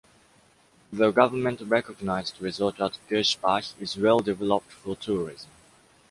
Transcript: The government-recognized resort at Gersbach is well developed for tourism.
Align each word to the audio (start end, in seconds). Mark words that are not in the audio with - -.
The 0.91 1.11
government-recognized 1.11 2.41
resort 2.41 2.79
at 2.79 2.97
Gersbach 3.07 3.79
is 3.79 3.97
well 3.97 4.17
developed 4.19 4.71
for 4.71 4.95
tourism. 4.95 5.51